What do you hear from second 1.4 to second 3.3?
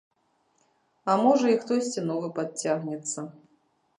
і хтосьці новы падцягнецца.